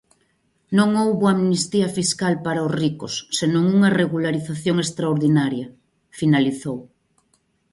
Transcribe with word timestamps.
"Non 0.77 0.89
houbo 1.01 1.25
amnistía 1.29 1.87
fiscal 1.97 2.33
para 2.45 2.65
os 2.67 2.75
ricos, 2.83 3.13
senón 3.37 3.65
unha 3.75 3.93
regularización 4.01 4.77
extraordinaria", 4.85 5.67
finalizou. 6.19 6.79